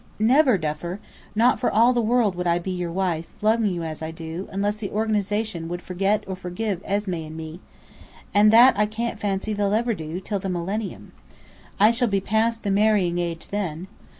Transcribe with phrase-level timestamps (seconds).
[0.17, 0.99] "Never, Duffer!
[1.35, 4.49] Not for all the world would I be your wife, loving you as I do,
[4.51, 7.59] unless the organization would forget or forgive Esmé and me.
[8.33, 11.11] And that I can't fancy they'll ever do, till the millenium.
[11.79, 13.85] I shall be past the marrying age then!